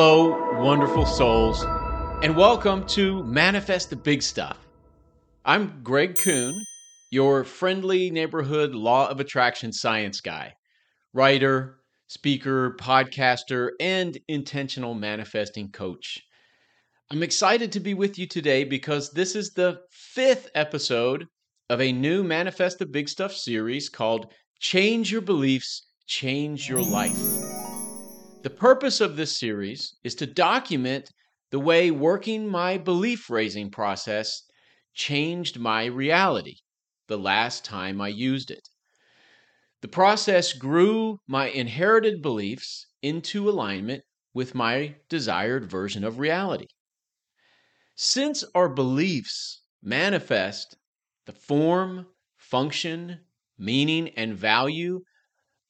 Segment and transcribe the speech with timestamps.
[0.00, 1.64] Hello, wonderful souls,
[2.22, 4.56] and welcome to Manifest the Big Stuff.
[5.44, 6.54] I'm Greg Kuhn,
[7.10, 10.52] your friendly neighborhood law of attraction science guy,
[11.12, 16.20] writer, speaker, podcaster, and intentional manifesting coach.
[17.10, 21.26] I'm excited to be with you today because this is the fifth episode
[21.70, 27.57] of a new Manifest the Big Stuff series called Change Your Beliefs, Change Your Life.
[28.48, 31.10] The purpose of this series is to document
[31.50, 34.42] the way working my belief raising process
[34.94, 36.54] changed my reality
[37.08, 38.70] the last time I used it.
[39.82, 44.02] The process grew my inherited beliefs into alignment
[44.32, 46.68] with my desired version of reality.
[47.96, 50.74] Since our beliefs manifest
[51.26, 52.06] the form,
[52.38, 53.26] function,
[53.58, 55.02] meaning, and value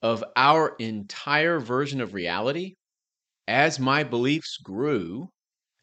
[0.02, 2.76] of our entire version of reality,
[3.48, 5.32] as my beliefs grew,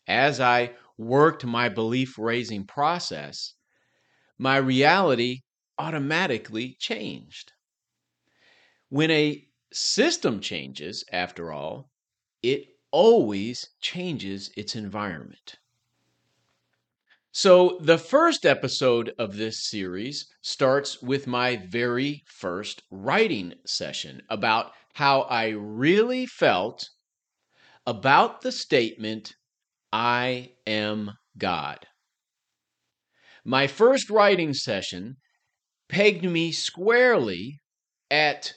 [0.08, 3.56] as I worked my belief raising process,
[4.38, 5.42] my reality
[5.78, 7.54] automatically changed.
[8.90, 11.92] When a system changes, after all,
[12.42, 15.58] it always changes its environment.
[17.38, 24.72] So, the first episode of this series starts with my very first writing session about
[24.94, 26.88] how I really felt
[27.86, 29.36] about the statement,
[29.92, 31.86] I am God.
[33.44, 35.18] My first writing session
[35.90, 37.60] pegged me squarely
[38.10, 38.54] at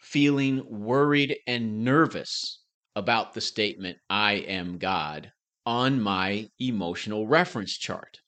[0.00, 2.64] feeling worried and nervous
[2.96, 5.30] about the statement, I am God
[5.64, 8.20] on my emotional reference chart,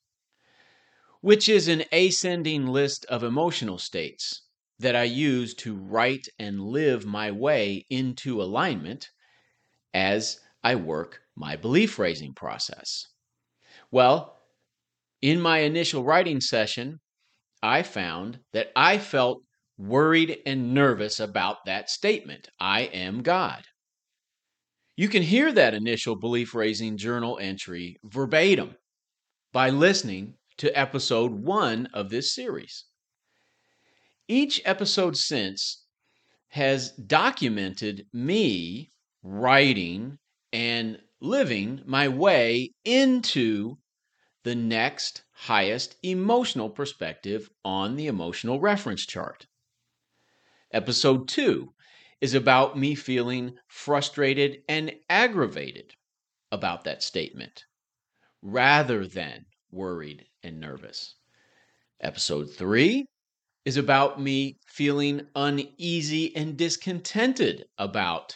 [1.21, 4.43] which is an ascending list of emotional states
[4.79, 9.09] that I use to write and live my way into alignment
[9.93, 13.07] as I work my belief raising process.
[13.91, 14.37] Well,
[15.21, 16.99] in my initial writing session,
[17.63, 19.41] I found that I felt
[19.77, 23.65] worried and nervous about that statement I am God.
[24.97, 28.75] You can hear that initial belief raising journal entry verbatim
[29.51, 32.85] by listening to episode one of this series.
[34.29, 35.83] Each episode since
[36.47, 40.17] has documented me writing
[40.53, 43.77] and living my way into
[44.43, 49.45] the next highest emotional perspective on the emotional reference chart.
[50.71, 51.73] Episode 2
[52.25, 55.93] is about me feeling frustrated and aggravated
[56.51, 57.65] about that statement
[58.41, 61.17] rather than worried and nervous.
[62.01, 63.05] Episode three
[63.63, 68.35] is about me feeling uneasy and discontented about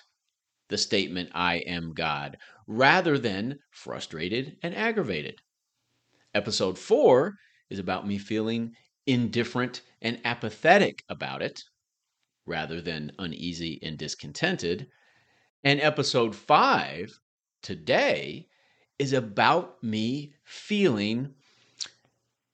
[0.68, 5.40] the statement, I am God, rather than frustrated and aggravated.
[6.36, 7.34] Episode four
[7.72, 8.76] is about me feeling
[9.08, 11.64] indifferent and apathetic about it
[12.50, 14.88] rather than uneasy and discontented.
[15.64, 17.20] And episode five
[17.62, 18.48] today
[18.98, 21.36] is about me feeling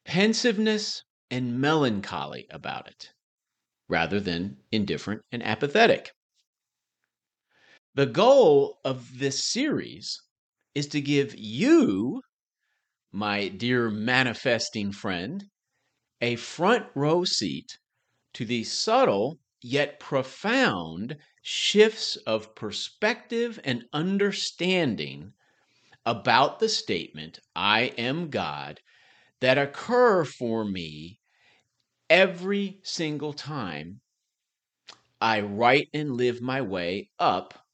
[0.03, 3.11] pensiveness and melancholy about it
[3.87, 6.11] rather than indifferent and apathetic.
[7.95, 10.21] The goal of this series
[10.75, 12.21] is to give you,
[13.13, 15.45] my dear manifesting friend,
[16.19, 17.77] a front row seat
[18.33, 25.33] to the subtle yet profound shifts of perspective and understanding
[26.05, 28.79] about the statement, I am God,
[29.39, 31.19] that occur for me
[32.11, 34.01] every single time
[35.19, 37.65] I write and live my way up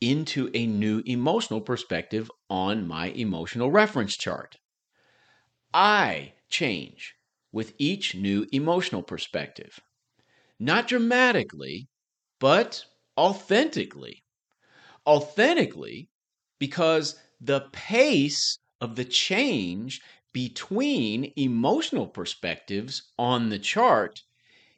[0.00, 4.56] into a new emotional perspective on my emotional reference chart.
[5.74, 7.14] I change
[7.52, 9.80] with each new emotional perspective
[10.60, 11.88] not dramatically,
[12.38, 12.84] but
[13.18, 14.22] authentically.
[15.06, 16.08] Authentically,
[16.58, 20.00] because the pace of the change
[20.32, 24.22] between emotional perspectives on the chart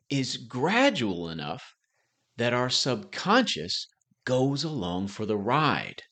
[0.09, 1.75] is gradual enough
[2.37, 3.89] that our subconscious
[4.25, 6.03] goes along for the ride,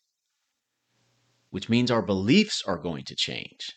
[1.51, 3.73] which means our beliefs are going to change.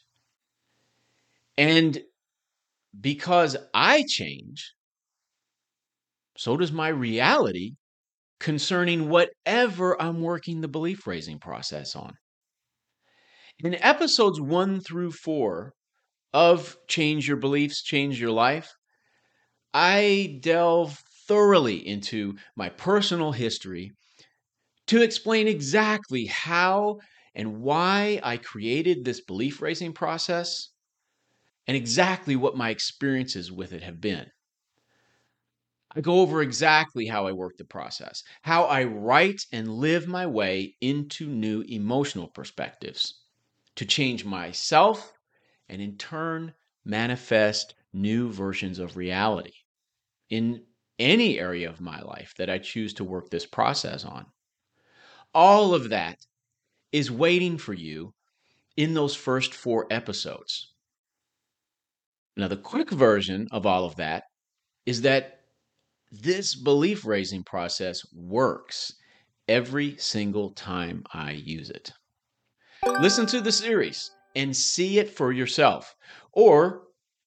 [1.57, 2.01] And
[2.99, 4.73] because I change,
[6.37, 7.73] so does my reality
[8.39, 12.13] concerning whatever I'm working the belief raising process on.
[13.59, 15.73] In episodes one through four
[16.33, 18.69] of Change Your Beliefs, Change Your Life,
[19.73, 23.91] I delve thoroughly into my personal history
[24.87, 26.99] to explain exactly how
[27.35, 30.69] and why I created this belief raising process
[31.67, 34.25] and exactly what my experiences with it have been.
[35.95, 40.25] I go over exactly how I work the process, how I write and live my
[40.25, 43.21] way into new emotional perspectives
[43.75, 45.13] to change myself
[45.69, 46.53] and in turn
[46.85, 49.53] manifest new versions of reality
[50.29, 50.63] in
[50.99, 54.25] any area of my life that I choose to work this process on.
[55.33, 56.17] All of that
[56.91, 58.13] is waiting for you
[58.77, 60.73] in those first four episodes.
[62.35, 64.23] Now, the quick version of all of that
[64.85, 65.42] is that
[66.21, 68.93] this belief raising process works
[69.47, 71.91] every single time I use it.
[72.85, 75.95] Listen to the series and see it for yourself.
[76.31, 76.83] Or,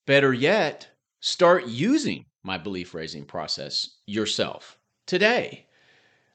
[0.07, 0.89] better yet,
[1.21, 5.67] start using my belief raising process yourself today.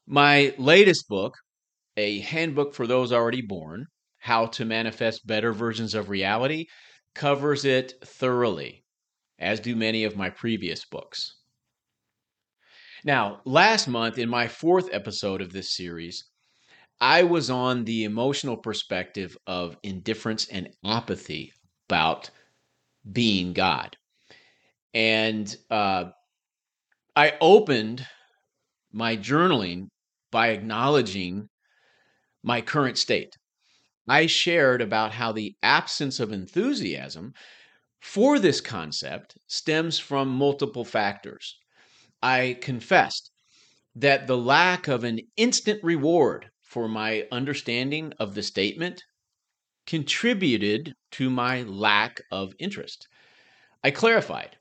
[0.06, 1.34] My latest book,
[1.96, 3.86] A Handbook for Those Already Born
[4.18, 6.66] How to Manifest Better Versions of Reality,
[7.16, 8.84] covers it thoroughly,
[9.40, 11.38] as do many of my previous books.
[13.04, 16.26] Now, last month, in my fourth episode of this series,
[17.00, 21.52] I was on the emotional perspective of indifference and apathy
[21.90, 22.30] about
[23.12, 23.98] being God.
[24.94, 26.12] And uh,
[27.16, 28.06] I opened
[28.92, 29.88] my journaling
[30.32, 31.50] by acknowledging
[32.44, 33.36] my current state.
[34.08, 37.34] I shared about how the absence of enthusiasm
[38.00, 41.58] for this concept stems from multiple factors.
[42.22, 43.32] I confessed
[43.96, 49.04] that the lack of an instant reward for my understanding of the statement
[49.86, 53.08] contributed to my lack of interest.
[53.84, 54.58] I clarified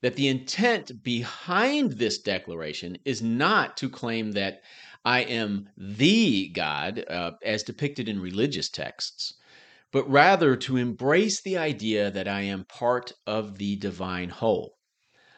[0.00, 4.62] that the intent behind this declaration is not to claim that
[5.04, 9.34] I am the God uh, as depicted in religious texts,
[9.92, 14.78] but rather to embrace the idea that I am part of the divine whole.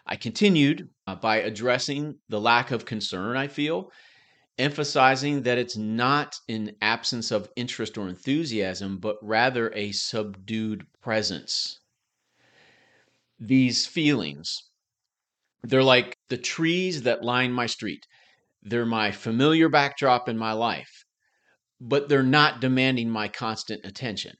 [0.06, 3.90] I continued uh, by addressing the lack of concern I feel,
[4.58, 11.80] emphasizing that it's not an absence of interest or enthusiasm, but rather a subdued presence.
[13.38, 14.62] These feelings,
[15.62, 18.06] they're like the trees that line my street.
[18.62, 21.04] They're my familiar backdrop in my life,
[21.80, 24.36] but they're not demanding my constant attention,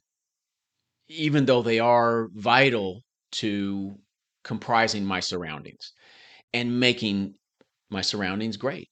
[1.09, 3.03] even though they are vital
[3.33, 3.99] to
[4.47, 5.93] comprising my surroundings
[6.55, 7.35] and making
[7.91, 8.89] my surroundings great.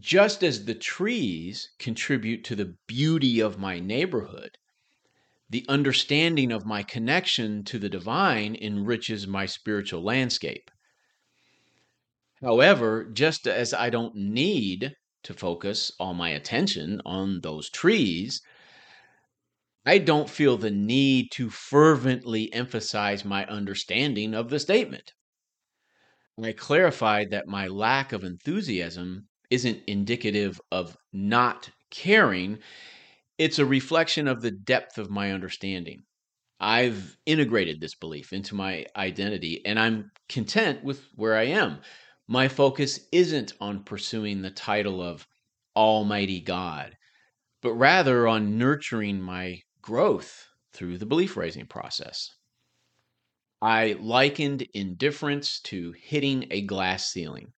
[0.00, 4.50] Just as the trees contribute to the beauty of my neighborhood,
[5.48, 10.68] the understanding of my connection to the divine enriches my spiritual landscape.
[12.42, 14.92] However, just as I don't need
[15.22, 18.42] to focus all my attention on those trees,
[19.88, 25.14] I don't feel the need to fervently emphasize my understanding of the statement.
[26.44, 32.58] I clarified that my lack of enthusiasm isn't indicative of not caring,
[33.38, 36.02] it's a reflection of the depth of my understanding.
[36.60, 41.80] I've integrated this belief into my identity and I'm content with where I am.
[42.26, 45.26] My focus isn't on pursuing the title of
[45.74, 46.94] Almighty God,
[47.62, 52.28] but rather on nurturing my growth through the belief raising process.
[53.62, 57.54] I likened indifference to hitting a glass ceiling,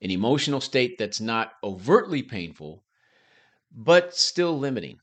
[0.00, 2.84] an emotional state that's not overtly painful,
[3.72, 4.98] but still limiting.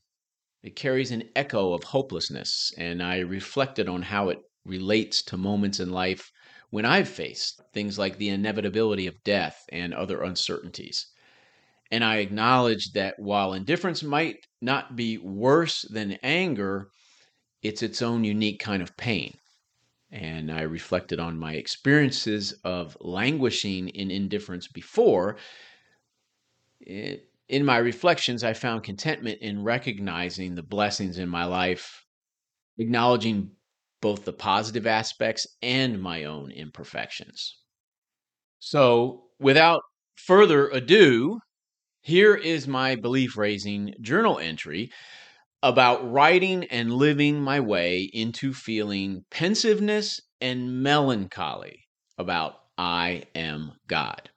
[0.62, 5.78] It carries an echo of hopelessness, and I reflected on how it relates to moments
[5.78, 6.32] in life
[6.70, 11.06] when I've faced things like the inevitability of death and other uncertainties.
[11.90, 16.88] And I acknowledge that while indifference might not be worse than anger,
[17.62, 19.36] it's its own unique kind of pain.
[20.12, 25.36] And I reflected on my experiences of languishing in indifference before.
[26.80, 32.04] It, in my reflections, I found contentment in recognizing the blessings in my life,
[32.78, 33.50] acknowledging
[34.00, 37.58] both the positive aspects and my own imperfections.
[38.60, 39.82] So, without
[40.14, 41.40] further ado,
[42.02, 44.90] here is my belief raising journal entry
[45.62, 54.30] about writing and living my way into feeling pensiveness and melancholy about I am God.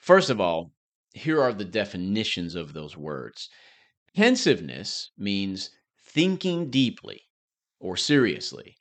[0.00, 0.72] First of all,
[1.14, 3.48] here are the definitions of those words.
[4.16, 5.70] Pensiveness means
[6.04, 7.22] thinking deeply
[7.78, 8.74] or seriously,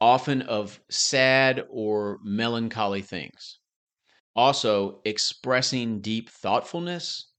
[0.00, 3.59] often of sad or melancholy things
[4.34, 7.30] also expressing deep thoughtfulness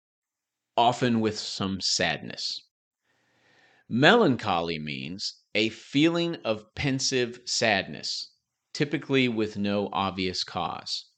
[0.77, 2.61] often with some sadness.
[3.89, 8.31] Melancholy means a feeling of pensive sadness,
[8.73, 11.09] typically with no obvious cause.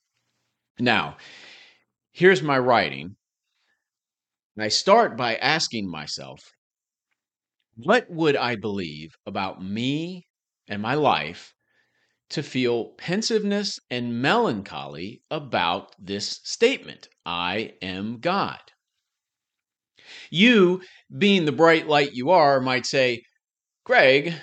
[0.80, 1.18] Now,
[2.12, 3.16] here's my writing.
[4.58, 6.52] I start by asking myself,
[7.76, 10.28] what would I believe about me
[10.68, 11.54] and my life
[12.34, 18.60] to feel pensiveness and melancholy about this statement I am God?
[20.30, 20.82] You,
[21.16, 23.24] being the bright light you are, might say,
[23.86, 24.34] Greg,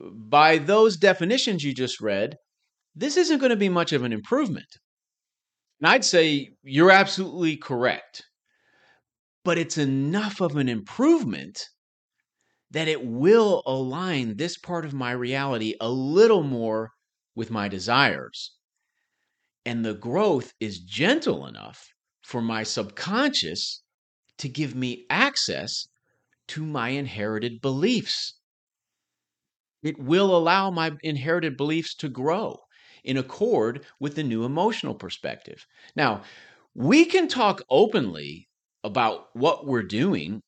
[0.00, 2.36] by those definitions you just read,
[2.94, 4.66] this isn't going to be much of an improvement.
[5.80, 8.22] And I'd say you're absolutely correct.
[9.44, 11.64] But it's enough of an improvement
[12.70, 16.90] that it will align this part of my reality a little more
[17.38, 18.50] with my desires.
[19.64, 23.80] And the growth is gentle enough for my subconscious
[24.38, 25.86] to give me access
[26.48, 28.40] to my inherited beliefs.
[29.84, 32.58] It will allow my inherited beliefs to grow
[33.04, 35.64] in accord with the new emotional perspective.
[35.94, 36.22] Now,
[36.74, 38.48] we can talk openly
[38.82, 40.40] about what we're doing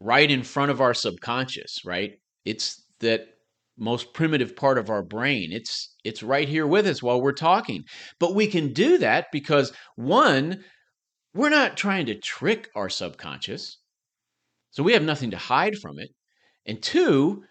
[0.00, 2.14] right in front of our subconscious, right?
[2.44, 3.28] It's that
[3.78, 5.52] most primitive part of our brain.
[5.52, 7.84] It's it's right here with us while we're talking.
[8.18, 10.64] But we can do that because one,
[11.34, 13.78] we're not trying to trick our subconscious.
[14.70, 16.10] So we have nothing to hide from it.
[16.66, 17.44] And two,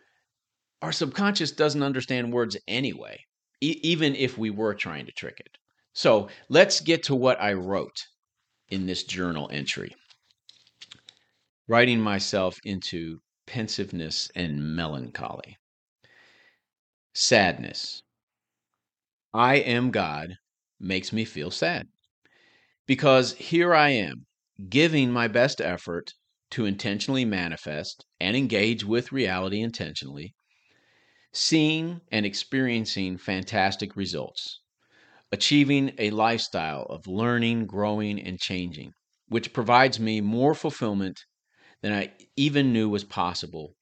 [0.82, 3.20] our subconscious doesn't understand words anyway,
[3.62, 5.58] e- even if we were trying to trick it.
[5.94, 8.05] So let's get to what I wrote
[8.70, 9.96] in this journal entry.
[11.67, 15.58] Writing myself into pensiveness and melancholy.
[17.17, 18.03] Sadness.
[19.34, 20.36] I am God
[20.81, 21.88] makes me feel sad
[22.88, 24.25] because here I am
[24.67, 26.13] giving my best effort
[26.51, 30.36] to intentionally manifest and engage with reality intentionally,
[31.31, 34.60] seeing and experiencing fantastic results,
[35.31, 38.91] achieving a lifestyle of learning, growing, and changing,
[39.29, 41.22] which provides me more fulfillment
[41.81, 43.74] than I even knew was possible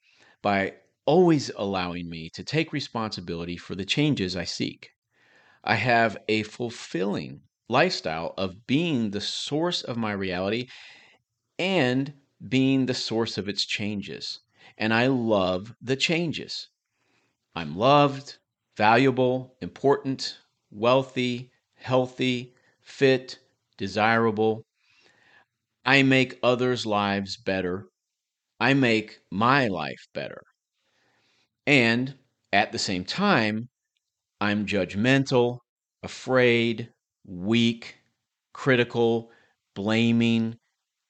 [0.44, 4.92] by always allowing me to take responsibility for the changes I seek.
[5.64, 10.68] I have a fulfilling lifestyle of being the source of my reality
[11.60, 12.14] and
[12.48, 14.42] being the source of its changes.
[14.78, 16.70] And I love the changes.
[17.56, 18.38] I'm loved,
[18.78, 20.40] valuable, important,
[20.72, 23.40] wealthy, healthy, fit,
[23.78, 24.66] desirable.
[25.86, 27.88] I make others' lives better.
[28.60, 30.44] I make my life better.
[31.66, 32.16] And
[32.52, 33.70] at the same time,
[34.42, 35.60] I'm judgmental,
[36.04, 36.92] afraid,
[37.26, 37.98] weak,
[38.54, 39.32] critical,
[39.74, 40.58] blaming,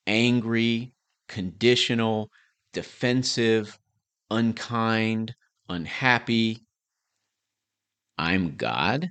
[0.08, 0.94] angry,
[1.28, 2.30] conditional,
[2.74, 3.80] defensive,
[4.30, 5.36] unkind,
[5.70, 6.60] unhappy.
[8.18, 9.10] I'm God?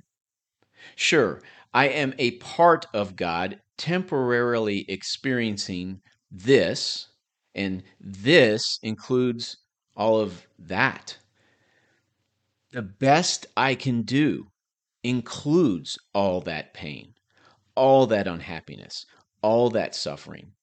[0.95, 1.41] Sure,
[1.73, 7.09] I am a part of God temporarily experiencing this,
[7.55, 9.57] and this includes
[9.95, 11.17] all of that.
[12.73, 14.47] The best I can do
[15.03, 17.13] includes all that pain,
[17.75, 19.05] all that unhappiness,
[19.43, 20.53] all that suffering.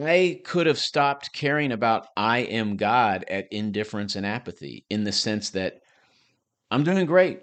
[0.00, 5.12] I could have stopped caring about I am God at indifference and apathy in the
[5.12, 5.82] sense that
[6.70, 7.40] I'm doing great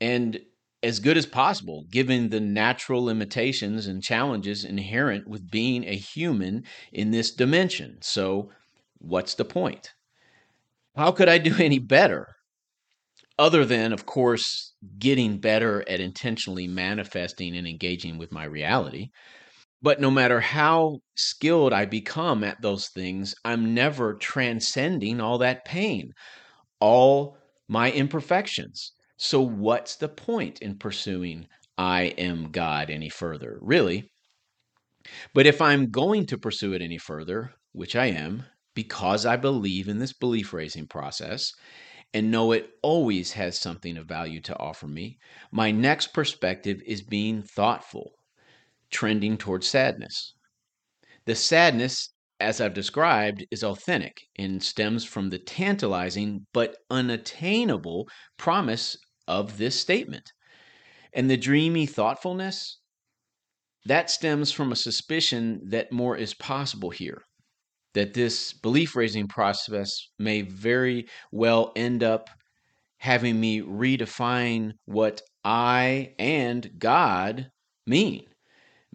[0.00, 0.40] and
[0.82, 6.64] as good as possible, given the natural limitations and challenges inherent with being a human
[6.92, 7.98] in this dimension.
[8.00, 8.50] So,
[8.98, 9.92] what's the point?
[10.96, 12.34] How could I do any better?
[13.38, 19.10] Other than, of course, getting better at intentionally manifesting and engaging with my reality.
[19.82, 25.64] But no matter how skilled I become at those things, I'm never transcending all that
[25.66, 26.12] pain,
[26.80, 27.36] all
[27.68, 28.92] my imperfections.
[29.18, 31.46] So, what's the point in pursuing
[31.78, 33.58] I am God any further?
[33.60, 34.10] Really?
[35.34, 38.44] But if I'm going to pursue it any further, which I am,
[38.76, 41.50] because I believe in this belief raising process
[42.14, 45.18] and know it always has something of value to offer me,
[45.50, 48.12] my next perspective is being thoughtful
[48.90, 50.34] trending towards sadness.
[51.24, 58.96] The sadness, as I've described, is authentic and stems from the tantalizing but unattainable promise
[59.26, 60.32] of this statement.
[61.12, 62.78] And the dreamy thoughtfulness,
[63.86, 67.22] that stems from a suspicion that more is possible here,
[67.96, 72.30] that this belief raising process may very well end up
[72.98, 77.50] having me redefine what I and God
[77.86, 78.26] mean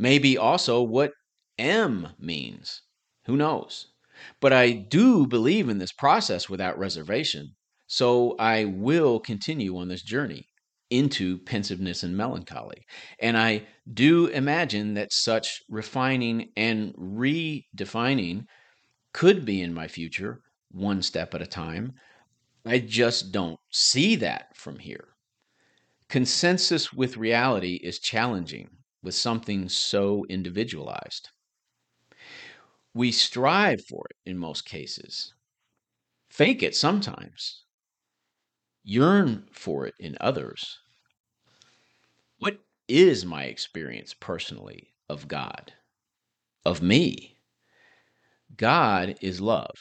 [0.01, 1.11] maybe also what
[1.59, 2.81] am means.
[3.25, 3.87] Who knows?
[4.39, 7.55] But I do believe in this process without reservation.
[7.87, 10.47] So I will continue on this journey
[10.89, 12.83] into pensiveness and melancholy.
[13.19, 18.45] And I do imagine that such refining and redefining
[19.13, 20.41] could be in my future,
[20.71, 21.93] one step at a time.
[22.65, 25.09] I just don't see that from here.
[26.09, 28.69] Consensus with reality is challenging
[29.01, 31.29] with something so individualized.
[32.93, 35.33] We strive for it in most cases,
[36.29, 37.63] fake it sometimes,
[38.83, 40.79] yearn for it in others.
[42.39, 45.73] What is my experience personally of God,
[46.65, 47.40] of me?
[48.61, 49.73] God is love,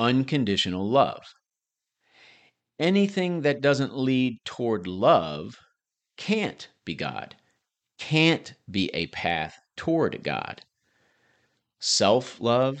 [0.00, 1.22] unconditional love.
[2.80, 5.54] Anything that doesn't lead toward love
[6.16, 7.36] can't be God,
[8.00, 10.62] can't be a path toward God.
[11.78, 12.78] Self love,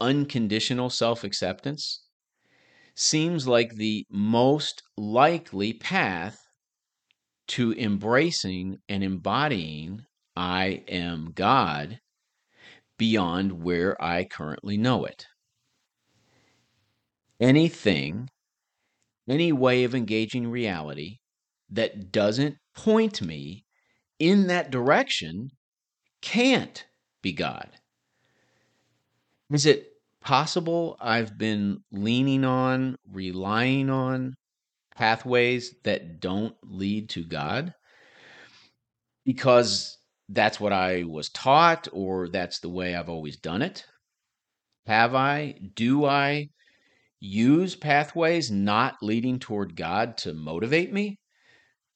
[0.00, 2.04] unconditional self acceptance,
[2.94, 6.38] seems like the most likely path
[7.48, 12.00] to embracing and embodying I am God
[12.98, 15.26] beyond where I currently know it.
[17.40, 18.28] Anything,
[19.28, 21.18] any way of engaging reality
[21.70, 23.64] that doesn't point me
[24.18, 25.50] in that direction
[26.22, 26.86] can't
[27.22, 27.68] be God.
[29.50, 29.88] Is it
[30.20, 34.34] possible I've been leaning on, relying on
[34.96, 37.74] pathways that don't lead to God?
[39.24, 43.86] Because that's what I was taught, or that's the way I've always done it?
[44.86, 45.58] Have I?
[45.74, 46.50] Do I
[47.20, 51.18] use pathways not leading toward God to motivate me?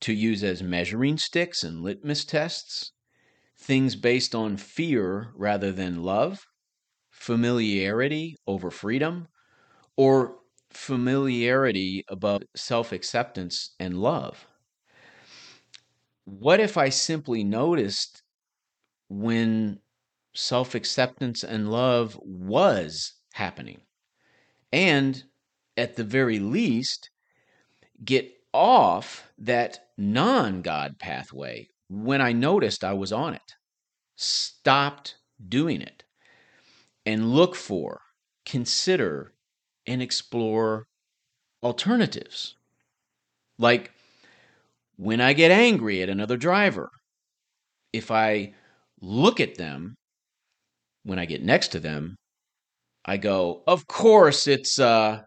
[0.03, 2.93] To use as measuring sticks and litmus tests?
[3.59, 6.47] Things based on fear rather than love?
[7.13, 9.29] Familiarity over freedom?
[9.97, 10.41] Or
[10.73, 14.48] familiarity above self acceptance and love?
[16.29, 18.23] What if I simply noticed
[19.09, 19.81] when
[20.35, 23.81] self acceptance and love was happening?
[24.73, 25.25] And
[25.77, 27.11] at the very least,
[28.05, 33.55] get off that non God pathway when I noticed I was on it,
[34.17, 35.17] stopped
[35.49, 36.05] doing it,
[37.07, 38.03] and look for,
[38.45, 39.33] consider,
[39.87, 40.87] and explore
[41.63, 42.57] alternatives.
[43.59, 43.93] Like
[44.99, 46.91] when I get angry at another driver,
[47.93, 48.53] if I
[49.01, 49.95] look at them
[51.05, 52.17] when I get next to them,
[53.05, 55.23] I go, of course it's uh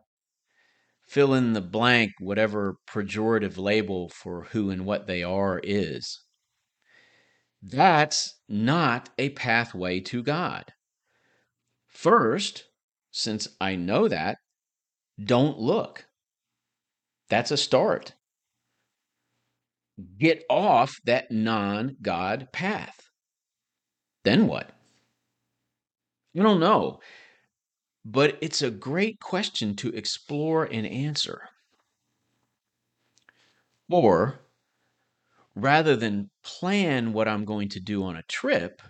[1.08, 6.22] fill in the blank, whatever pejorative label for who and what they are is.
[7.62, 10.66] That's not a pathway to God.
[11.88, 12.66] First,
[13.12, 14.38] since I know that,
[15.24, 16.06] don't look.
[17.30, 18.16] That's a start
[20.18, 22.96] get off that non God path.
[24.24, 24.70] Then what?
[26.34, 27.00] You don't know.
[28.06, 31.42] But it's a great question to explore and answer.
[33.90, 34.42] Or
[35.56, 38.82] rather than plan what I'm going to do on a trip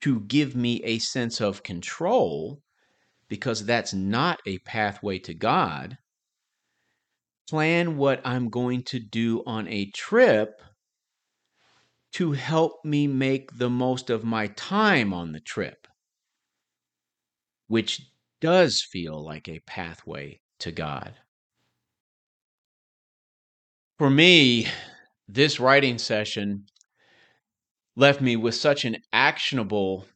[0.00, 2.60] to give me a sense of control,
[3.28, 5.98] because that's not a pathway to God,
[7.48, 10.60] plan what I'm going to do on a trip
[12.12, 15.86] to help me make the most of my time on the trip,
[17.66, 18.02] which
[18.40, 21.14] does feel like a pathway to God.
[23.98, 24.66] For me,
[25.26, 26.66] this writing session
[27.96, 30.06] left me with such an actionable,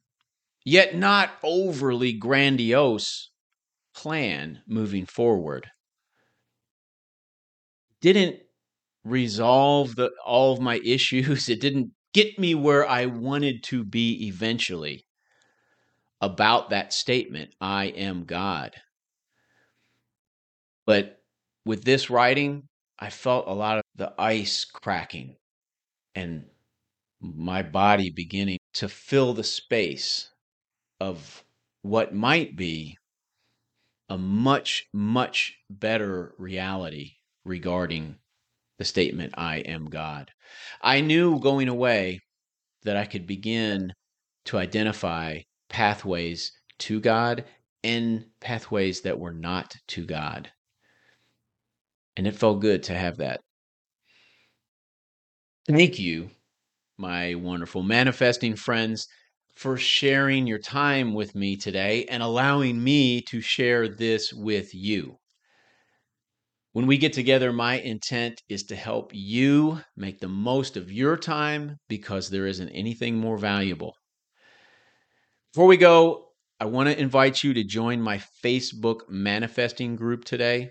[0.65, 3.31] yet not overly grandiose
[3.95, 5.71] plan moving forward
[8.03, 8.41] didn't
[9.05, 11.49] resolve the all of my issues.
[11.49, 15.07] It didn't get me where I wanted to be eventually
[16.21, 18.73] about that statement, I am God.
[20.87, 21.23] But
[21.65, 25.37] with this writing, I felt a lot of the ice cracking
[26.15, 26.45] and
[27.21, 30.31] my body beginning to fill the space
[31.01, 31.45] of
[31.83, 32.99] what might be
[34.09, 37.13] a much, much better reality
[37.45, 38.19] regarding
[38.79, 40.31] the statement, I am God.
[40.83, 42.21] I knew going away
[42.83, 43.95] that I could begin
[44.47, 47.45] to identify pathways to God
[47.85, 50.53] and pathways that were not to God.
[52.17, 53.43] And it felt good to have that.
[55.67, 56.31] Thank you,
[56.99, 59.09] my wonderful manifesting friends.
[59.55, 65.19] for sharing your time with me today and allowing me to share this with you.
[66.73, 71.19] When we get together, my intent is to help you make the most of your
[71.19, 73.95] time because there isn't anything more valuable.
[75.53, 80.71] Before we go, I want to invite you to join my Facebook manifesting group today.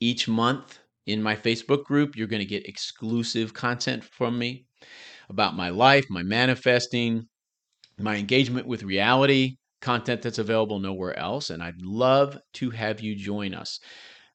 [0.00, 4.66] Each month in my Facebook group, you're going to get exclusive content from me
[5.30, 7.22] about my life, my manifesting,
[7.98, 11.48] my engagement with reality, content that's available nowhere else.
[11.48, 13.80] And I'd love to have you join us.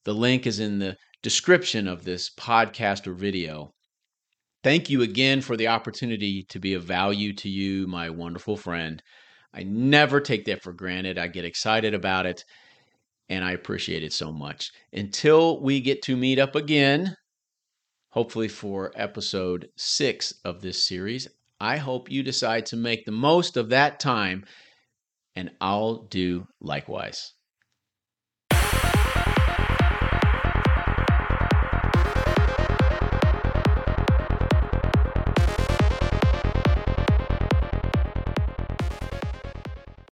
[0.07, 3.73] The link is in the description of this podcast or video.
[4.63, 9.03] Thank you again for the opportunity to be of value to you, my wonderful friend.
[9.53, 11.17] I never take that for granted.
[11.17, 12.45] I get excited about it
[13.27, 14.71] and I appreciate it so much.
[14.93, 17.13] Until we get to meet up again,
[18.11, 21.27] hopefully for episode six of this series,
[21.59, 24.45] I hope you decide to make the most of that time,
[25.35, 27.33] and I'll do likewise.